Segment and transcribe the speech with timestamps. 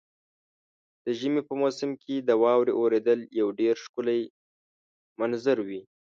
[1.05, 4.21] د ژمي په موسم کې د واورې اورېدل یو ډېر ښکلی
[5.19, 5.81] منظر وي.